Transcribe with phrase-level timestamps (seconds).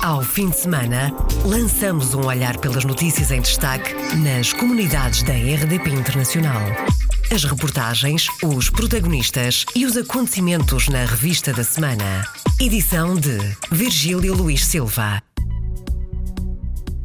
[0.00, 1.12] Ao fim de semana,
[1.44, 6.62] lançamos um olhar pelas notícias em destaque nas comunidades da RDP Internacional.
[7.32, 12.24] As reportagens, os protagonistas e os acontecimentos na revista da semana.
[12.60, 13.38] Edição de
[13.72, 15.20] Virgílio Luís Silva.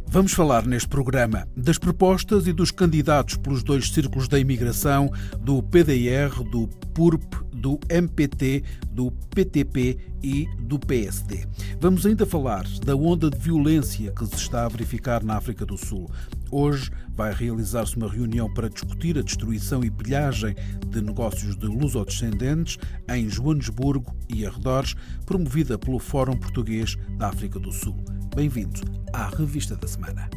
[0.08, 5.64] Vamos falar neste programa das propostas e dos candidatos pelos dois círculos da imigração, do
[5.64, 8.62] PDR, do PURP, do MPT,
[8.92, 11.46] do PTP e do PSD.
[11.80, 15.78] Vamos ainda falar da onda de violência que se está a verificar na África do
[15.78, 16.12] Sul.
[16.52, 20.54] Hoje vai realizar-se uma reunião para discutir a destruição e pilhagem
[20.90, 22.78] de negócios de lusodescendentes
[23.10, 24.94] em Joanesburgo e arredores,
[25.26, 27.96] promovida pelo Fórum Português da África do Sul.
[28.36, 28.82] Bem-vindo
[29.14, 30.30] à Revista da Semana.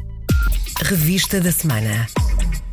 [0.81, 2.07] Revista da Semana.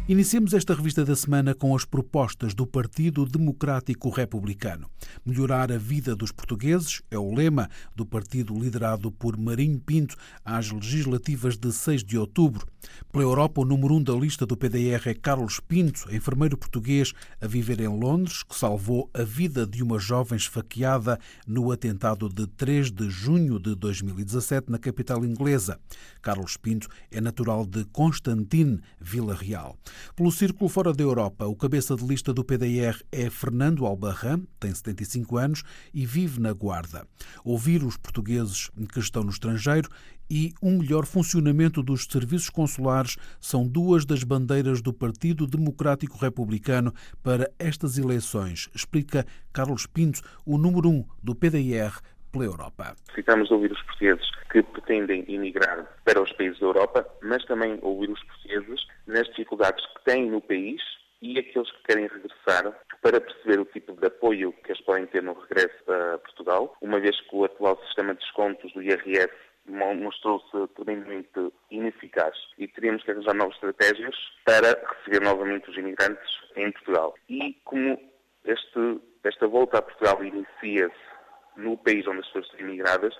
[0.07, 4.87] Iniciemos esta revista da semana com as propostas do Partido Democrático Republicano.
[5.25, 10.71] Melhorar a vida dos portugueses é o lema do partido liderado por Marinho Pinto às
[10.71, 12.67] legislativas de 6 de outubro.
[13.11, 17.47] Pela Europa, o número um da lista do PDR é Carlos Pinto, enfermeiro português a
[17.47, 22.91] viver em Londres, que salvou a vida de uma jovem esfaqueada no atentado de 3
[22.91, 25.81] de junho de 2017 na capital inglesa.
[26.21, 29.79] Carlos Pinto é natural de Constantine, Vila Real.
[30.17, 34.75] Pelo círculo fora da Europa, o cabeça de lista do PDR é Fernando Albarran, tem
[34.75, 37.07] 75 anos e vive na Guarda.
[37.45, 39.89] Ouvir os portugueses que estão no estrangeiro
[40.29, 46.95] e um melhor funcionamento dos serviços consulares são duas das bandeiras do Partido Democrático Republicano
[47.23, 52.01] para estas eleições, explica Carlos Pinto, o número um do PDR
[52.35, 52.97] pela Europa.
[53.07, 58.11] Precisamos ouvir os portugueses que pretendem emigrar para os países da Europa, mas também ouvir
[58.11, 60.83] os portugueses nas dificuldades que têm no país
[61.23, 65.23] e aqueles que querem regressar para perceber o tipo de apoio que eles podem ter
[65.23, 69.33] no regresso a Portugal, uma vez que o atual sistema de descontos do IRS
[69.67, 74.15] mostrou-se tremendamente ineficaz e teríamos que arranjar novas estratégias
[74.45, 77.15] para receber novamente os imigrantes em Portugal.
[77.31, 77.99] E como
[78.45, 81.14] este, esta volta a Portugal inicia-se
[81.57, 83.15] no país onde as pessoas estão imigradas,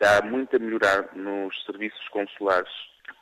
[0.00, 2.70] dá muito a melhorar nos serviços consulares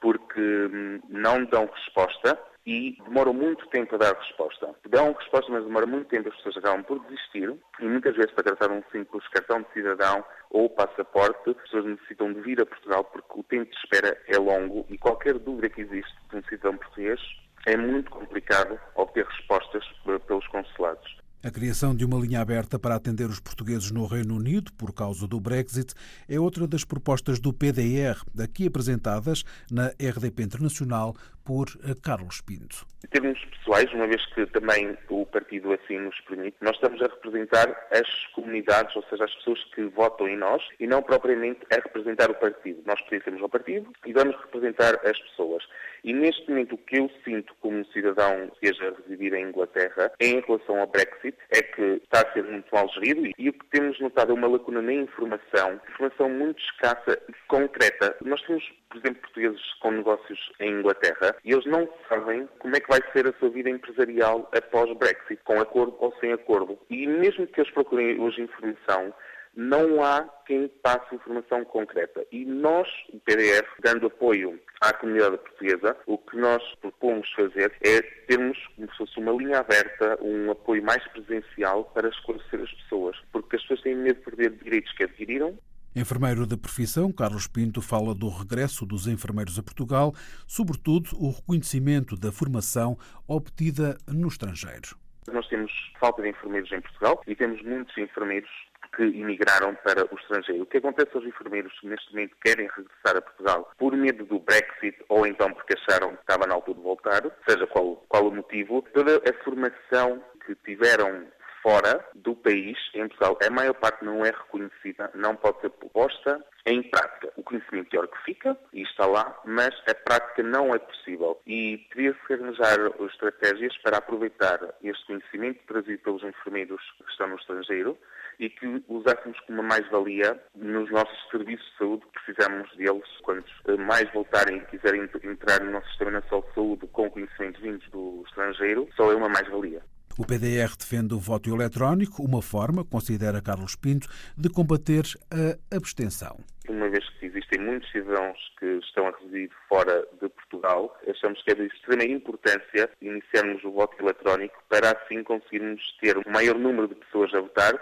[0.01, 4.75] porque hum, não dão resposta e demoram muito tempo a dar resposta.
[4.89, 8.45] Dão resposta, mas demora muito tempo, as pessoas acabam por desistir e muitas vezes para
[8.45, 13.05] tratar um simples cartão de cidadão ou passaporte, as pessoas necessitam de vir a Portugal
[13.05, 16.77] porque o tempo de espera é longo e qualquer dúvida que existe de um cidadão
[16.77, 17.21] português
[17.67, 19.85] é muito complicado obter respostas
[20.27, 21.18] pelos consulados.
[21.41, 25.25] A criação de uma linha aberta para atender os portugueses no Reino Unido por causa
[25.25, 25.95] do Brexit
[26.29, 31.15] é outra das propostas do PDR, aqui apresentadas na RDP Internacional
[31.49, 31.67] por
[32.03, 32.87] Carlos Pinto.
[33.03, 37.07] Em termos pessoais, uma vez que também o partido assim nos permite, nós estamos a
[37.07, 41.77] representar as comunidades, ou seja, as pessoas que votam em nós, e não propriamente a
[41.77, 42.83] representar o partido.
[42.85, 45.65] Nós pertencemos ao partido e vamos representar as pessoas.
[46.05, 50.41] E neste momento o que eu sinto como cidadão esteja a residir em Inglaterra em
[50.41, 53.99] relação ao Brexit é que está a ser muito mal gerido e o que temos
[54.01, 58.17] notado é uma lacuna na informação, informação muito escassa e concreta.
[58.25, 62.89] Nós temos, por exemplo, portugueses com negócios em Inglaterra eles não sabem como é que
[62.89, 66.79] vai ser a sua vida empresarial após Brexit, com acordo ou sem acordo.
[66.91, 69.13] E mesmo que eles procurem hoje informação,
[69.59, 72.25] não há quem passe informação concreta.
[72.31, 78.01] E nós, o PDF, dando apoio à comunidade portuguesa, o que nós propomos fazer é
[78.29, 83.17] termos como se fosse uma linha aberta, um apoio mais presencial para esclarecer as pessoas,
[83.33, 85.59] porque as pessoas têm medo de perder direitos que adquiriram
[85.99, 90.15] Enfermeiro da profissão, Carlos Pinto fala do regresso dos enfermeiros a Portugal,
[90.47, 94.97] sobretudo o reconhecimento da formação obtida no estrangeiro.
[95.33, 98.49] Nós temos falta de enfermeiros em Portugal e temos muitos enfermeiros
[98.95, 100.63] que emigraram para o estrangeiro.
[100.63, 104.39] O que acontece aos enfermeiros que neste momento querem regressar a Portugal por medo do
[104.39, 108.33] Brexit ou então porque acharam que estava na altura de voltar, seja qual, qual o
[108.33, 111.27] motivo, toda a formação que tiveram
[111.63, 116.45] fora do país, em Portugal, a maior parte não é reconhecida, não pode ser posta
[116.67, 117.33] em prática.
[117.37, 121.41] O conhecimento teórico fica e está lá, mas a prática não é possível.
[121.47, 127.97] E teria-se arranjar estratégias para aproveitar este conhecimento trazido pelos enfermeiros que estão no estrangeiro
[128.39, 133.09] e que usássemos como mais-valia nos nossos serviços de saúde, precisamos deles.
[133.23, 133.45] Quando
[133.79, 138.23] mais voltarem e quiserem entrar no nosso Sistema Nacional de Saúde com conhecimentos vindos do
[138.29, 139.78] estrangeiro, só é uma mais-valia.
[140.19, 146.41] O PDR defende o voto eletrónico, uma forma, considera Carlos Pinto, de combater a abstenção.
[146.69, 151.53] Uma vez que existem muitos cidadãos que estão a residir fora de Portugal, achamos que
[151.53, 156.89] é de extrema importância iniciarmos o voto eletrónico para assim conseguirmos ter um maior número
[156.89, 157.73] de pessoas a votar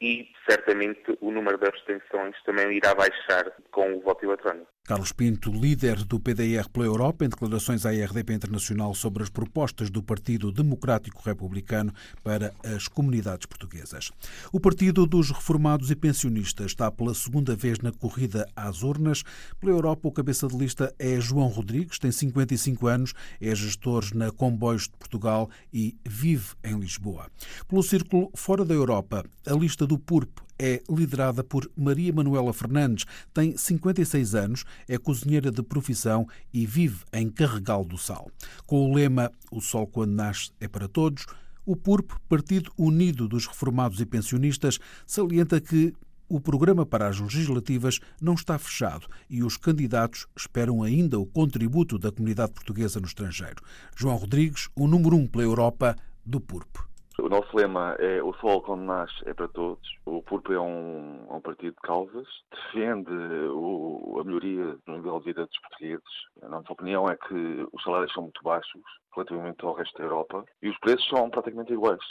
[0.00, 4.70] e certamente o número de abstenções também irá baixar com o voto eletrónico.
[4.90, 9.88] Carlos Pinto, líder do PDR pela Europa, em declarações à RDP Internacional sobre as propostas
[9.88, 11.92] do Partido Democrático Republicano
[12.24, 14.10] para as comunidades portuguesas.
[14.52, 19.22] O Partido dos Reformados e Pensionistas está pela segunda vez na corrida às urnas.
[19.60, 24.32] Pela Europa, o cabeça de lista é João Rodrigues, tem 55 anos, é gestor na
[24.32, 27.30] Comboios de Portugal e vive em Lisboa.
[27.68, 33.04] Pelo círculo fora da Europa, a lista do PURP é liderada por Maria Manuela Fernandes,
[33.34, 38.30] tem 56 anos, é cozinheira de profissão e vive em Carregal do Sal.
[38.66, 41.26] Com o lema O Sol quando nasce é para todos,
[41.66, 45.92] o PURP, Partido Unido dos Reformados e Pensionistas, salienta que
[46.28, 51.98] o programa para as legislativas não está fechado e os candidatos esperam ainda o contributo
[51.98, 53.60] da comunidade portuguesa no estrangeiro.
[53.96, 56.89] João Rodrigues, o número um pela Europa do PURP.
[57.22, 59.86] O nosso lema é o sol quando nasce é para todos.
[60.06, 63.12] O PURP é um, é um partido de causas, defende
[63.52, 66.02] o, a melhoria do nível de vida dos portugueses.
[66.42, 68.82] A nossa opinião é que os salários são muito baixos
[69.14, 72.04] relativamente ao resto da Europa e os preços são praticamente iguais.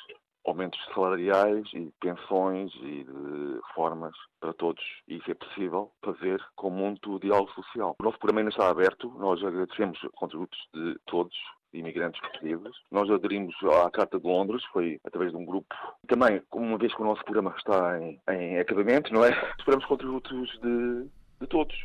[0.45, 4.83] Aumentos salariais e pensões e de reformas para todos.
[5.07, 7.95] E isso é possível fazer com muito diálogo social.
[7.99, 9.09] O nosso programa ainda está aberto.
[9.17, 11.35] Nós agradecemos contributos de todos
[11.73, 12.75] imigrantes portugueses.
[12.91, 15.75] Nós aderimos à Carta de Londres, foi através de um grupo.
[16.07, 19.29] Também, uma vez que o nosso programa está em, em acabamento, não é?
[19.57, 21.05] Esperamos contributos de,
[21.41, 21.75] de todos.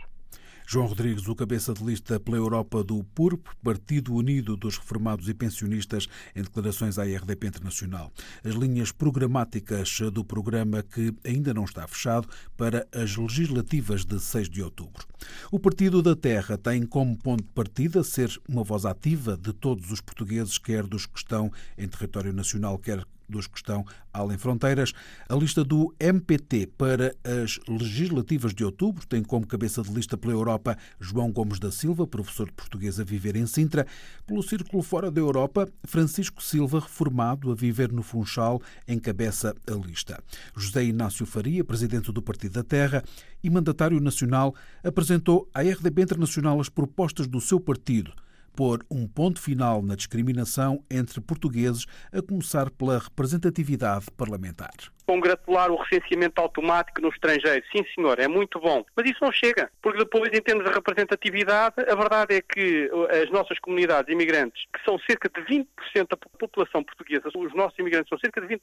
[0.66, 5.34] João Rodrigues, o cabeça de lista pela Europa do PURP, Partido Unido dos Reformados e
[5.34, 8.10] Pensionistas, em declarações à RDP Internacional.
[8.42, 14.48] As linhas programáticas do programa que ainda não está fechado para as legislativas de 6
[14.48, 15.06] de outubro.
[15.50, 19.90] O Partido da Terra tem como ponto de partida ser uma voz ativa de todos
[19.90, 24.92] os portugueses, quer dos que estão em território nacional, quer dos que estão além fronteiras.
[25.28, 30.32] A lista do MPT para as legislativas de outubro tem como cabeça de lista pela
[30.32, 33.86] Europa João Gomes da Silva, professor de português a viver em Sintra.
[34.26, 40.22] Pelo círculo fora da Europa, Francisco Silva, reformado a viver no Funchal, encabeça a lista.
[40.56, 43.02] José Inácio Faria, presidente do Partido da Terra
[43.42, 48.12] e mandatário nacional, apresentou à RDB Internacional as propostas do seu partido
[48.54, 55.76] pôr um ponto final na discriminação entre portugueses, a começar pela representatividade parlamentar congratular o
[55.76, 57.64] recenseamento automático no estrangeiro.
[57.74, 58.84] Sim, senhor, é muito bom.
[58.96, 62.90] Mas isso não chega, porque depois, em termos de representatividade, a verdade é que
[63.22, 65.66] as nossas comunidades imigrantes, que são cerca de 20%
[66.08, 68.60] da população portuguesa, os nossos imigrantes são cerca de 20%,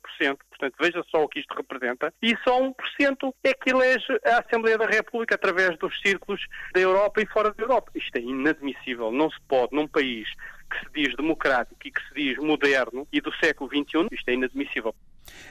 [0.49, 4.77] portanto, veja só o que isto representa, e só 1% é que elege a Assembleia
[4.77, 6.41] da República através dos círculos
[6.73, 7.91] da Europa e fora da Europa.
[7.95, 9.11] Isto é inadmissível.
[9.11, 10.27] Não se pode, num país
[10.71, 14.33] que se diz democrático e que se diz moderno e do século XXI, isto é
[14.33, 14.95] inadmissível.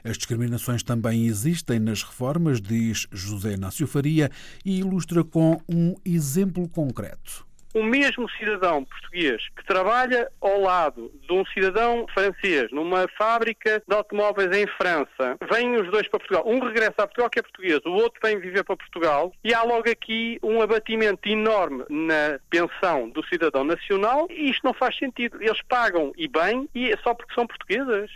[0.05, 4.31] As discriminações também existem nas reformas, diz José Inácio Faria,
[4.65, 11.33] e ilustra com um exemplo concreto o mesmo cidadão português que trabalha ao lado de
[11.33, 16.45] um cidadão francês numa fábrica de automóveis em França, vêm os dois para Portugal.
[16.47, 19.63] Um regressa a Portugal que é português, o outro vem viver para Portugal e há
[19.63, 25.41] logo aqui um abatimento enorme na pensão do cidadão nacional e isto não faz sentido.
[25.41, 28.11] Eles pagam e bem e é só porque são portuguesas.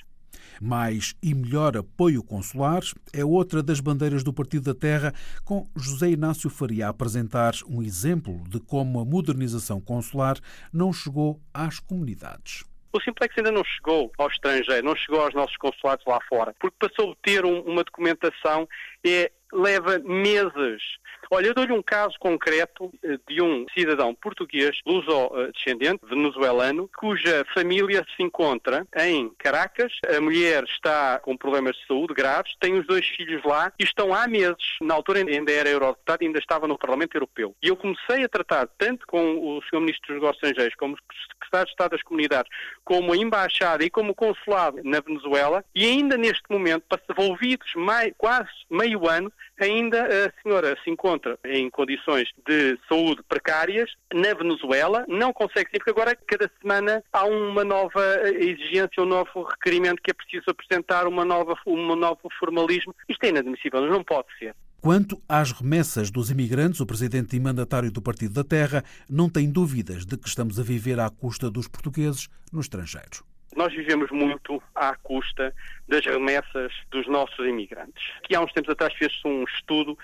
[0.61, 5.13] Mais e melhor apoio consular é outra das bandeiras do Partido da Terra,
[5.45, 10.39] com José Inácio Faria a apresentar um exemplo de como a modernização consular
[10.73, 12.65] não chegou às comunidades.
[12.93, 16.77] O Simplex ainda não chegou ao estrangeiro, não chegou aos nossos consulados lá fora, porque
[16.79, 18.69] passou de ter um, uma documentação
[19.05, 20.83] é leva meses.
[21.31, 28.05] Olha, eu dou-lhe um caso concreto eh, de um cidadão português, luso-descendente, venezuelano, cuja família
[28.17, 29.93] se encontra em Caracas.
[30.15, 34.15] A mulher está com problemas de saúde graves, tem os dois filhos lá e estão
[34.15, 34.77] há meses.
[34.83, 37.55] Na altura ainda era eurodeputado ainda estava no Parlamento Europeu.
[37.63, 39.81] E eu comecei a tratar tanto com o Sr.
[39.81, 40.99] Ministro dos Negócios Estrangeiros, como o
[41.33, 42.51] Secretário de Estado das Comunidades,
[42.85, 47.73] como a Embaixada e como o Consulado na Venezuela, e ainda neste momento, envolvidos
[48.19, 55.05] quase meio ano, ainda a senhora se encontra em condições de saúde precárias na Venezuela,
[55.09, 60.11] não consegue sair, porque agora cada semana há uma nova exigência, um novo requerimento que
[60.11, 62.95] é preciso apresentar, uma nova, um novo formalismo.
[63.09, 64.55] Isto é inadmissível, não pode ser.
[64.81, 69.51] Quanto às remessas dos imigrantes, o presidente e mandatário do Partido da Terra não tem
[69.51, 73.25] dúvidas de que estamos a viver à custa dos portugueses no estrangeiro
[73.57, 75.55] Nós vivemos muito à custa
[75.89, 78.03] das remessas dos nossos imigrantes.
[78.35, 79.99] Há uns tempos atrás fez-se um estudo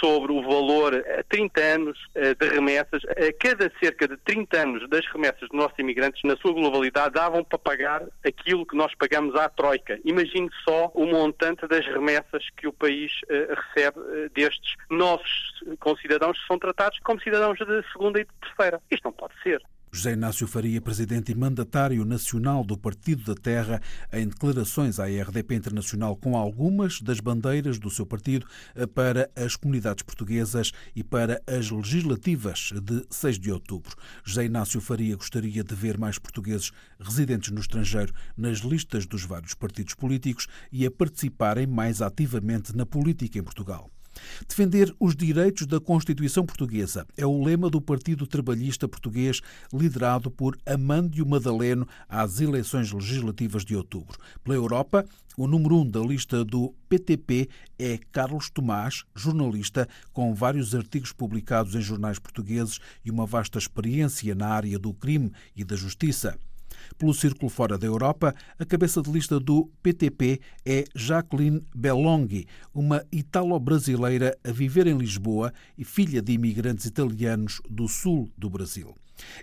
[0.00, 3.02] sobre o valor a 30 anos eh, de remessas.
[3.04, 7.44] A cada cerca de 30 anos das remessas dos nossos imigrantes, na sua globalidade, davam
[7.44, 9.98] para pagar aquilo que nós pagamos à Troika.
[10.04, 14.00] Imagine só o montante das remessas que o país recebe
[14.34, 18.80] destes nossos concidadãos que são tratados como cidadãos de segunda e de terceira.
[18.90, 19.62] Isto não pode ser.
[19.96, 23.80] José Inácio Faria, presidente e mandatário nacional do Partido da Terra,
[24.12, 28.46] em declarações à RDP Internacional com algumas das bandeiras do seu partido
[28.94, 33.96] para as comunidades portuguesas e para as legislativas de 6 de outubro.
[34.22, 39.54] José Inácio Faria gostaria de ver mais portugueses residentes no estrangeiro nas listas dos vários
[39.54, 43.90] partidos políticos e a participarem mais ativamente na política em Portugal.
[44.48, 49.40] Defender os direitos da Constituição Portuguesa é o lema do Partido Trabalhista Português,
[49.72, 54.18] liderado por Amândio Madaleno às eleições legislativas de outubro.
[54.42, 55.04] Pela Europa,
[55.36, 61.74] o número um da lista do PTP é Carlos Tomás, jornalista com vários artigos publicados
[61.74, 66.38] em jornais portugueses e uma vasta experiência na área do crime e da justiça.
[66.98, 73.04] Pelo círculo fora da Europa, a cabeça de lista do PTP é Jacqueline Bellonghi, uma
[73.12, 78.94] italo-brasileira a viver em Lisboa e filha de imigrantes italianos do sul do Brasil.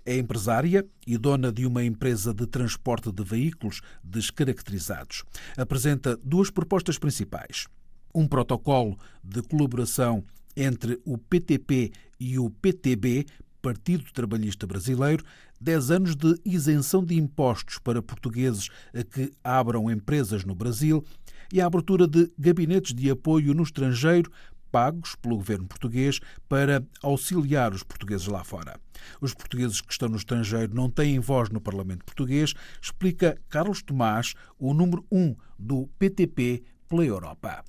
[0.05, 5.23] É empresária e dona de uma empresa de transporte de veículos descaracterizados.
[5.57, 7.67] Apresenta duas propostas principais.
[8.13, 10.23] Um protocolo de colaboração
[10.55, 13.25] entre o PTP e o PTB
[13.61, 15.23] Partido Trabalhista Brasileiro
[15.63, 18.67] 10 anos de isenção de impostos para portugueses
[19.13, 21.03] que abram empresas no Brasil
[21.53, 24.29] e a abertura de gabinetes de apoio no estrangeiro
[24.69, 28.77] pagos pelo governo português para auxiliar os portugueses lá fora.
[29.21, 34.33] Os portugueses que estão no estrangeiro não têm voz no Parlamento português, explica Carlos Tomás,
[34.59, 37.63] o número 1 um do PTP pela Europa.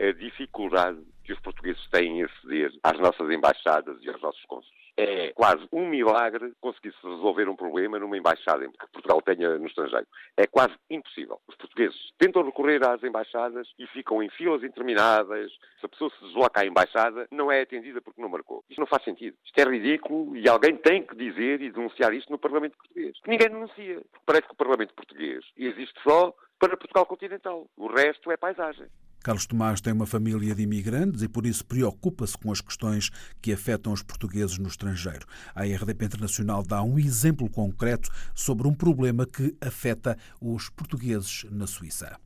[0.00, 4.75] A dificuldade que os portugueses têm em aceder às nossas embaixadas e aos nossos cônsules
[4.96, 10.06] é quase um milagre conseguir-se resolver um problema numa embaixada que Portugal tenha no estrangeiro.
[10.36, 11.40] É quase impossível.
[11.46, 15.52] Os portugueses tentam recorrer às embaixadas e ficam em filas intermináveis.
[15.80, 18.64] Se a pessoa se desloca à embaixada, não é atendida porque não marcou.
[18.70, 19.36] Isto não faz sentido.
[19.44, 23.18] Isto é ridículo e alguém tem que dizer e denunciar isto no Parlamento Português.
[23.26, 24.02] Ninguém denuncia.
[24.24, 27.66] Parece que o Parlamento Português existe só para Portugal continental.
[27.76, 28.86] O resto é paisagem.
[29.26, 33.10] Carlos Tomás tem uma família de imigrantes e por isso preocupa-se com as questões
[33.42, 35.26] que afetam os portugueses no estrangeiro.
[35.52, 41.66] A RDP Internacional dá um exemplo concreto sobre um problema que afeta os portugueses na
[41.66, 42.16] Suíça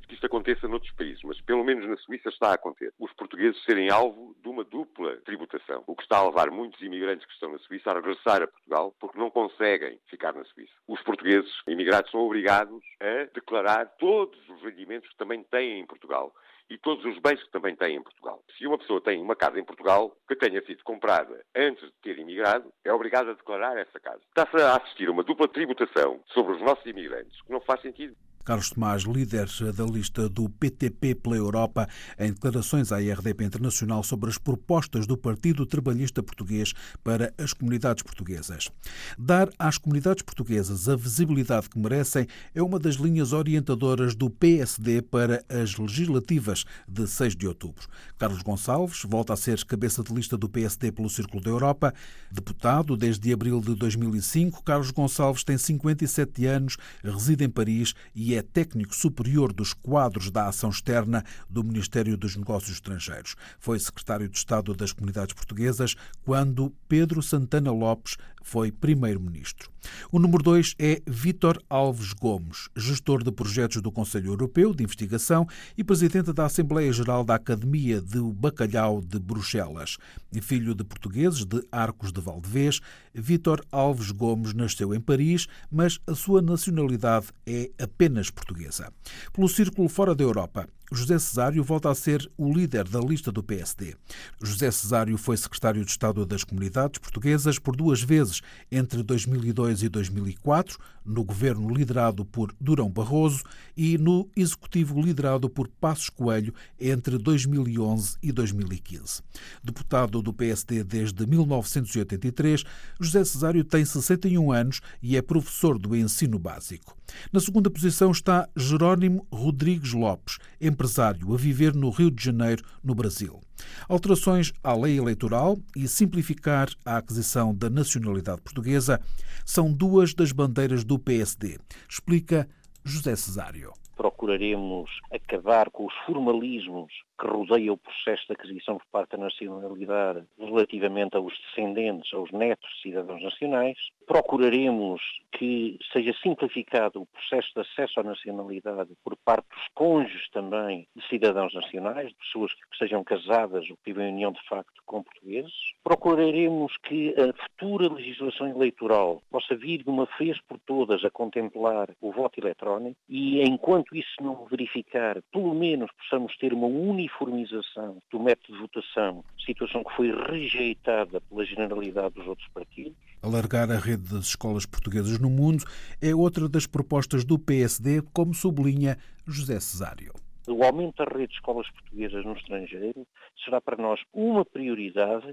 [0.00, 2.92] acredito que isto aconteça noutros países, mas pelo menos na Suíça está a acontecer.
[2.98, 7.26] Os portugueses serem alvo de uma dupla tributação, o que está a levar muitos imigrantes
[7.26, 10.72] que estão na Suíça a regressar a Portugal porque não conseguem ficar na Suíça.
[10.88, 16.32] Os portugueses imigrados são obrigados a declarar todos os rendimentos que também têm em Portugal
[16.68, 18.42] e todos os bens que também têm em Portugal.
[18.56, 22.16] Se uma pessoa tem uma casa em Portugal que tenha sido comprada antes de ter
[22.16, 24.20] imigrado, é obrigada a declarar essa casa.
[24.28, 28.14] Está-se a assistir a uma dupla tributação sobre os nossos imigrantes que não faz sentido.
[28.44, 34.30] Carlos Tomás, líder da lista do PTP pela Europa, em declarações à RDP Internacional sobre
[34.30, 36.72] as propostas do Partido Trabalhista Português
[37.04, 38.70] para as comunidades portuguesas.
[39.18, 45.02] Dar às comunidades portuguesas a visibilidade que merecem é uma das linhas orientadoras do PSD
[45.02, 47.86] para as legislativas de 6 de outubro.
[48.18, 51.94] Carlos Gonçalves volta a ser cabeça de lista do PSD pelo Círculo da Europa.
[52.30, 58.42] Deputado desde abril de 2005, Carlos Gonçalves tem 57 anos, reside em Paris e é
[58.42, 63.36] técnico superior dos quadros da ação externa do Ministério dos Negócios Estrangeiros.
[63.58, 69.70] Foi secretário de Estado das Comunidades Portuguesas quando Pedro Santana Lopes foi primeiro-ministro.
[70.12, 75.46] O número 2 é Vítor Alves Gomes, gestor de projetos do Conselho Europeu de Investigação
[75.76, 79.96] e presidente da Assembleia Geral da Academia do Bacalhau de Bruxelas.
[80.42, 82.80] Filho de portugueses de Arcos de Valdevez,
[83.14, 88.92] Vítor Alves Gomes nasceu em Paris, mas a sua nacionalidade é apenas portuguesa.
[89.32, 93.44] Pelo círculo fora da Europa, José Cesário volta a ser o líder da lista do
[93.44, 93.94] PSD.
[94.42, 98.40] José Cesário foi secretário de Estado das Comunidades Portuguesas por duas vezes,
[98.72, 103.44] entre 2002 e 2004, no governo liderado por Durão Barroso
[103.76, 109.22] e no executivo liderado por Passos Coelho entre 2011 e 2015.
[109.62, 112.64] Deputado do PSD desde 1983,
[113.00, 116.96] José Cesário tem 61 anos e é professor do ensino básico.
[117.32, 120.38] Na segunda posição está Jerónimo Rodrigues Lopes,
[120.80, 123.38] empresário a viver no Rio de Janeiro, no Brasil.
[123.86, 128.98] Alterações à lei eleitoral e simplificar a aquisição da nacionalidade portuguesa
[129.44, 131.58] são duas das bandeiras do PSD,
[131.88, 132.48] explica
[132.82, 139.10] José Cesário procuraremos acabar com os formalismos que rodeia o processo de aquisição por parte
[139.10, 143.76] da nacionalidade relativamente aos descendentes, aos netos de cidadãos nacionais.
[144.06, 150.88] Procuraremos que seja simplificado o processo de acesso à nacionalidade por parte dos cônjuges também
[150.96, 154.80] de cidadãos nacionais, de pessoas que sejam casadas ou que vivem em união de facto
[154.86, 155.52] com portugueses.
[155.84, 161.90] Procuraremos que a futura legislação eleitoral possa vir de uma vez por todas a contemplar
[162.00, 168.02] o voto eletrónico e enquanto isso não verificar, pelo menos possamos ter uma uniformidade uniformização
[168.10, 172.94] do método de votação, situação que foi rejeitada pela generalidade dos outros partidos.
[173.22, 175.64] Alargar a rede das escolas portuguesas no mundo
[176.00, 180.12] é outra das propostas do PSD, como sublinha José Cesário.
[180.52, 183.06] O aumento da rede de escolas portuguesas no estrangeiro
[183.44, 185.32] será para nós uma prioridade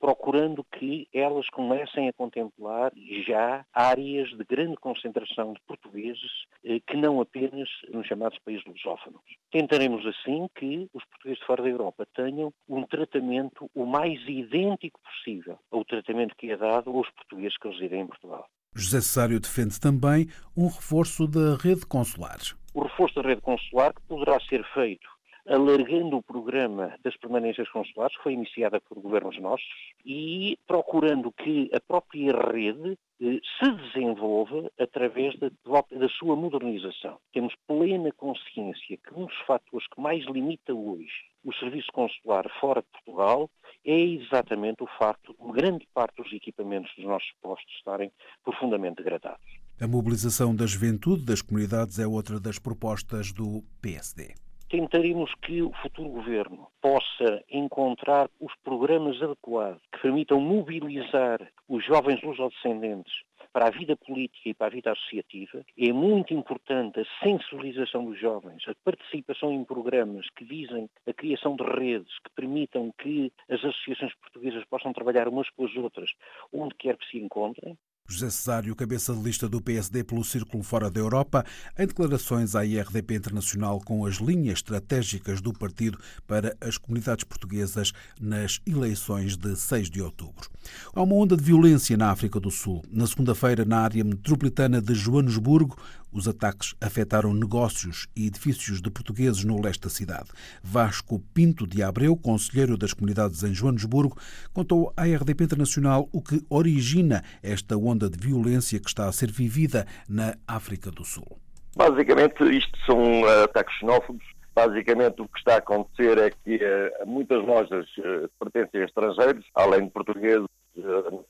[0.00, 2.92] procurando que elas comecem a contemplar
[3.26, 9.22] já áreas de grande concentração de portugueses eh, que não apenas nos chamados países lusófonos.
[9.52, 15.00] Tentaremos assim que os portugueses de fora da Europa tenham um tratamento o mais idêntico
[15.00, 18.48] possível ao tratamento que é dado aos portugueses que residem em Portugal.
[18.76, 22.38] José Cesário defende também um reforço da rede consular.
[22.74, 25.15] O reforço da rede consular que poderá ser feito
[25.48, 29.66] alargando o programa das permanências consulares, que foi iniciada por governos nossos,
[30.04, 37.18] e procurando que a própria rede eh, se desenvolva através da, da sua modernização.
[37.32, 42.82] Temos plena consciência que um dos fatores que mais limita hoje o serviço consular fora
[42.82, 43.48] de Portugal
[43.84, 48.10] é exatamente o facto de grande parte dos equipamentos dos nossos postos estarem
[48.44, 49.46] profundamente degradados.
[49.80, 54.34] A mobilização da juventude das comunidades é outra das propostas do PSD
[54.68, 62.22] tentaremos que o futuro governo possa encontrar os programas adequados que permitam mobilizar os jovens
[62.22, 63.14] lusodescendentes
[63.52, 65.64] para a vida política e para a vida associativa.
[65.78, 71.56] É muito importante a sensibilização dos jovens, a participação em programas que visem a criação
[71.56, 76.10] de redes que permitam que as associações portuguesas possam trabalhar umas com as outras
[76.52, 77.78] onde quer que se encontrem.
[78.08, 81.44] José Cesário, cabeça de lista do PSD pelo Círculo Fora da Europa,
[81.76, 87.92] em declarações à IRDP Internacional com as linhas estratégicas do partido para as comunidades portuguesas
[88.20, 90.48] nas eleições de 6 de outubro.
[90.94, 92.84] Há uma onda de violência na África do Sul.
[92.90, 95.76] Na segunda-feira, na área metropolitana de Joanesburgo,
[96.12, 100.30] os ataques afetaram negócios e edifícios de portugueses no leste da cidade.
[100.62, 104.16] Vasco Pinto de Abreu, conselheiro das comunidades em Joanesburgo,
[104.52, 109.30] contou à RDP Internacional o que origina esta onda de violência que está a ser
[109.30, 111.38] vivida na África do Sul.
[111.76, 114.24] Basicamente, isto são uh, ataques xenófobos.
[114.54, 119.44] Basicamente, o que está a acontecer é que uh, muitas lojas uh, pertencem a estrangeiros,
[119.54, 120.46] além de portugueses,
[120.78, 121.24] uh,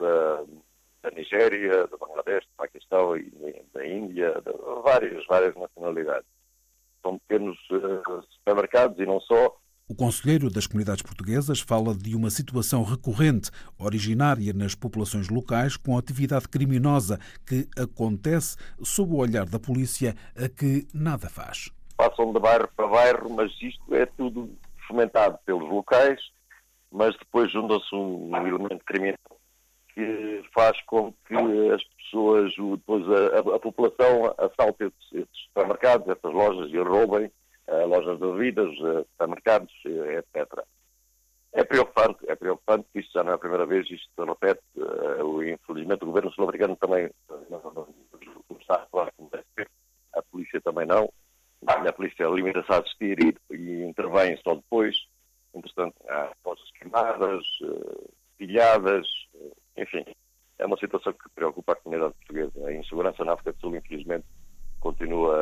[0.00, 0.40] da
[1.02, 6.26] da Nigéria, do Bangladesh, do Paquistão e da Índia, de várias, várias nacionalidades.
[7.02, 9.56] São pequenos uh, supermercados e não só.
[9.88, 15.98] O conselheiro das comunidades portuguesas fala de uma situação recorrente, originária nas populações locais, com
[15.98, 21.70] atividade criminosa que acontece sob o olhar da polícia, a que nada faz.
[21.96, 26.20] Passam de bairro para bairro, mas isto é tudo fomentado pelos locais,
[26.90, 29.31] mas depois junta-se um elemento criminal
[29.94, 31.34] que faz com que
[31.70, 37.30] as pessoas, depois a, a, população assalte esses, supermercados, essas lojas e roubem
[37.68, 40.64] uh, lojas de bebidas, uh, supermercados, uh, etc.
[41.52, 45.42] É preocupante, é preocupante, isto já não é a primeira vez, isto se repete, uh,
[45.42, 47.10] infelizmente o governo sul-africano também
[48.60, 49.68] está a ser,
[50.14, 51.12] a polícia também não,
[51.66, 54.96] a polícia limita-se a assistir e, e intervém só depois,
[55.54, 57.44] entretanto há lojas queimadas,
[58.38, 59.06] pilhadas,
[59.76, 60.04] enfim,
[60.58, 62.66] é uma situação que preocupa a comunidade portuguesa.
[62.66, 64.24] A insegurança na África do Sul, infelizmente,
[64.80, 65.34] continua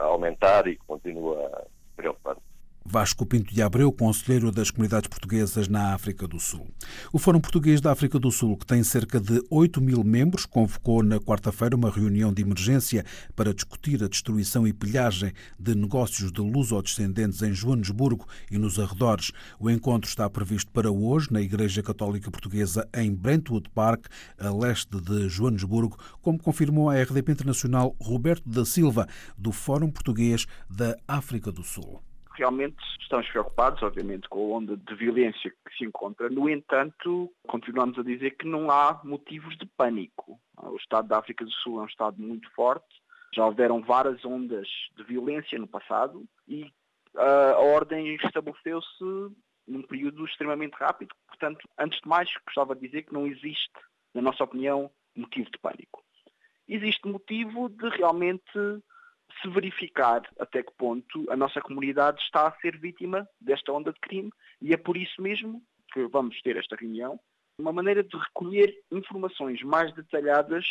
[0.00, 2.40] a aumentar e continua preocupante.
[2.88, 6.68] Vasco Pinto de Abreu, conselheiro das comunidades portuguesas na África do Sul.
[7.12, 11.02] O Fórum Português da África do Sul, que tem cerca de 8 mil membros, convocou
[11.02, 16.40] na quarta-feira uma reunião de emergência para discutir a destruição e pilhagem de negócios de
[16.40, 19.32] luso-descendentes em Joanesburgo e nos arredores.
[19.58, 24.06] O encontro está previsto para hoje na Igreja Católica Portuguesa em Brentwood Park,
[24.38, 30.46] a leste de Joanesburgo, como confirmou a RDP Internacional Roberto da Silva, do Fórum Português
[30.70, 32.00] da África do Sul
[32.36, 36.28] realmente estamos preocupados, obviamente, com a onda de violência que se encontra.
[36.28, 40.38] No entanto, continuamos a dizer que não há motivos de pânico.
[40.58, 42.86] O Estado da África do Sul é um Estado muito forte,
[43.34, 46.72] já houveram várias ondas de violência no passado e
[47.14, 49.04] a ordem estabeleceu-se
[49.66, 51.14] num período extremamente rápido.
[51.26, 53.72] Portanto, antes de mais, gostava de dizer que não existe,
[54.14, 56.04] na nossa opinião, motivo de pânico.
[56.68, 58.58] Existe motivo de realmente
[59.40, 64.00] se verificar até que ponto a nossa comunidade está a ser vítima desta onda de
[64.00, 67.18] crime e é por isso mesmo que vamos ter esta reunião,
[67.58, 70.64] uma maneira de recolher informações mais detalhadas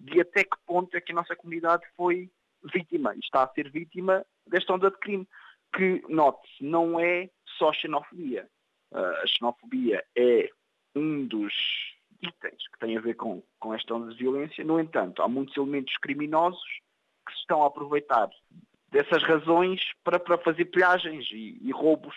[0.00, 2.30] de até que ponto é que a nossa comunidade foi
[2.72, 5.28] vítima e está a ser vítima desta onda de crime,
[5.74, 8.48] que, note-se, não é só xenofobia.
[8.92, 10.48] Ah, a xenofobia é
[10.94, 11.54] um dos
[12.20, 14.64] itens que tem a ver com, com esta onda de violência.
[14.64, 16.60] No entanto, há muitos elementos criminosos
[17.26, 18.30] que se estão a aproveitar
[18.90, 22.14] dessas razões para, para fazer pilhagens e, e roubos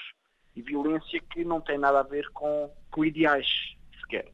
[0.55, 3.47] e violência que não têm nada a ver com, com ideais
[4.01, 4.31] sequer.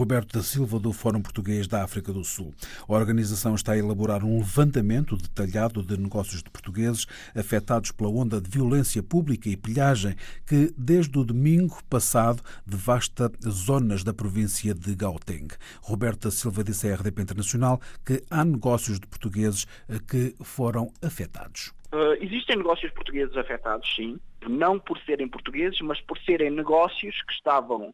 [0.00, 2.54] Roberto da Silva, do Fórum Português da África do Sul.
[2.88, 7.04] A organização está a elaborar um levantamento detalhado de negócios de portugueses
[7.36, 14.02] afetados pela onda de violência pública e pilhagem que, desde o domingo passado, devasta zonas
[14.02, 15.48] da província de Gauteng.
[15.82, 19.66] Roberto da Silva disse à RDP Internacional que há negócios de portugueses
[20.08, 21.74] que foram afetados.
[21.92, 27.34] Uh, existem negócios portugueses afetados, sim, não por serem portugueses, mas por serem negócios que
[27.34, 27.92] estavam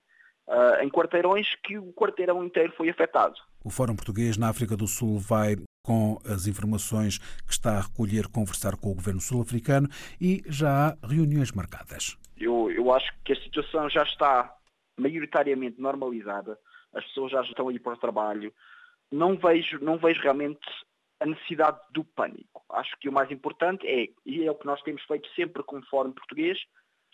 [0.48, 3.35] uh, em quarteirões que o quarteirão inteiro foi afetado.
[3.64, 8.26] O Fórum Português na África do Sul vai com as informações que está a recolher,
[8.26, 9.88] conversar com o governo sul-africano
[10.20, 12.16] e já há reuniões marcadas.
[12.37, 14.52] Eu, eu acho que a situação já está
[14.98, 16.59] maioritariamente normalizada,
[16.92, 18.52] as pessoas já estão a ir para o trabalho.
[19.12, 20.66] Não vejo, não vejo realmente
[21.20, 22.64] a necessidade do pânico.
[22.70, 25.87] Acho que o mais importante é, e é o que nós temos feito sempre como
[25.87, 26.59] Fórum Português,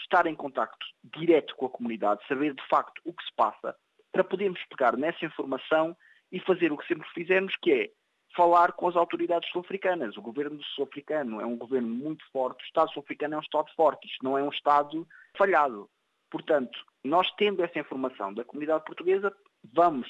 [0.02, 3.74] estar em contacto direto com a comunidade, saber de facto o que se passa,
[4.10, 5.96] para podermos pegar nessa informação
[6.30, 7.90] e fazer o que sempre fizemos, que é
[8.34, 10.16] falar com as autoridades sul-africanas.
[10.16, 14.06] O governo sul-africano é um governo muito forte, o Estado sul-africano é um Estado forte,
[14.06, 15.88] isto não é um Estado falhado.
[16.30, 19.34] Portanto, nós tendo essa informação da comunidade portuguesa,
[19.72, 20.08] vamos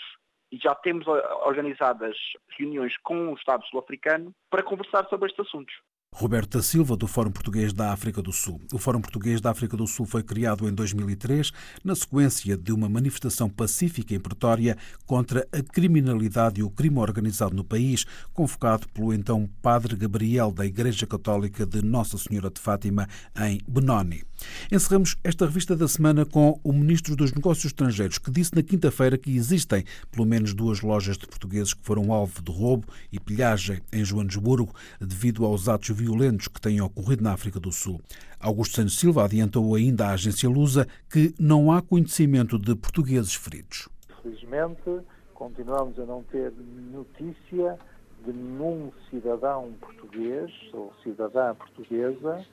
[0.52, 2.16] e já temos organizadas
[2.59, 5.74] reuniões com o Estado sul-africano para conversar sobre estes assuntos.
[6.14, 8.61] Roberto da Silva, do Fórum Português da África do Sul.
[8.70, 11.51] O Fórum Português da África do Sul foi criado em 2003,
[11.83, 17.57] na sequência de uma manifestação pacífica em Pretória contra a criminalidade e o crime organizado
[17.57, 23.09] no país, convocado pelo então Padre Gabriel da Igreja Católica de Nossa Senhora de Fátima,
[23.40, 24.22] em Benoni.
[24.70, 29.16] Encerramos esta revista da semana com o Ministro dos Negócios Estrangeiros, que disse na quinta-feira
[29.16, 33.81] que existem pelo menos duas lojas de portugueses que foram alvo de roubo e pilhagem
[33.92, 38.00] em Joanesburgo devido aos atos violentos que têm ocorrido na África do Sul.
[38.40, 43.88] Augusto Santos Silva adiantou ainda à agência Lusa que não há conhecimento de portugueses feridos.
[44.22, 45.00] Felizmente,
[45.34, 46.52] continuamos a não ter
[46.92, 47.78] notícia
[48.24, 52.44] de nenhum cidadão português ou cidadã portuguesa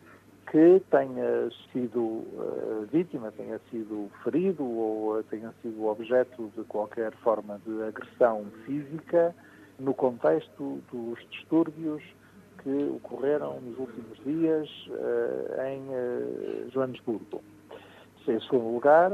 [0.51, 7.59] que tenha sido uh, vítima, tenha sido ferido ou tenha sido objeto de qualquer forma
[7.65, 9.35] de agressão física
[9.79, 12.01] no contexto dos distúrbios
[12.63, 17.41] que ocorreram nos últimos dias uh, em uh, Joanesburgo.
[18.27, 19.11] Em segundo lugar,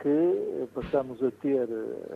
[0.00, 1.68] que passamos a ter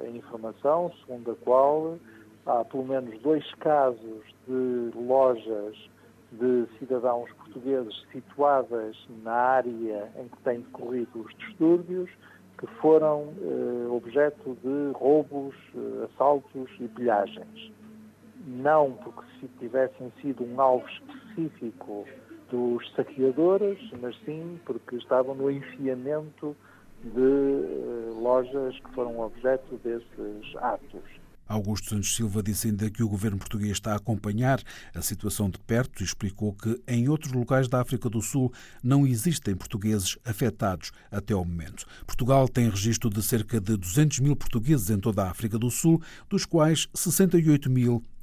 [0.03, 1.99] a informação segundo a qual
[2.47, 5.77] há pelo menos dois casos de lojas
[6.33, 12.11] de cidadãos portugueses situadas na área em que têm decorrido os distúrbios,
[12.59, 17.73] que foram eh, objeto de roubos, eh, assaltos e pilhagens.
[18.47, 22.07] Não porque se tivessem sido um alvo específico
[22.51, 26.57] dos saqueadores, mas sim porque estavam no enfiamento
[27.03, 31.03] de eh, lojas que foram objeto desses atos.
[31.47, 34.63] Augusto Santos Silva disse ainda que o governo português está a acompanhar
[34.95, 38.51] a situação de perto e explicou que em outros locais da África do Sul
[38.83, 41.85] não existem portugueses afetados até ao momento.
[42.07, 46.01] Portugal tem registro de cerca de 200 mil portugueses em toda a África do Sul,
[46.31, 48.03] dos quais 68 mil